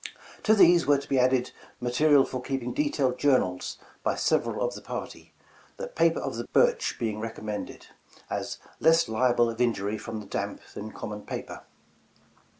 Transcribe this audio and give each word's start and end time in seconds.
To 0.41 0.55
these 0.55 0.87
were 0.87 0.97
to 0.97 1.07
be 1.07 1.19
added 1.19 1.51
ma 1.79 1.91
terial 1.91 2.27
for 2.27 2.41
keeping 2.41 2.73
detailed 2.73 3.19
journals 3.19 3.77
by 4.01 4.15
several 4.15 4.65
of 4.65 4.73
the 4.73 4.81
party, 4.81 5.31
the 5.77 5.89
''paper 5.89 6.17
of 6.17 6.37
the 6.37 6.45
birch" 6.51 6.97
being 6.97 7.19
recommended, 7.19 7.85
as 8.27 8.57
''less 8.81 9.07
liable 9.07 9.47
of 9.47 9.61
injury 9.61 9.99
from 9.99 10.19
the 10.19 10.25
damp 10.25 10.61
than 10.73 10.91
common 10.91 11.21
paper. 11.21 11.65